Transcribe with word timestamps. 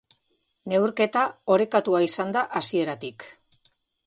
Neurketa 0.71 1.25
orekatua 1.57 2.01
izan 2.07 2.33
da 2.39 2.45
hasieratik. 2.61 3.29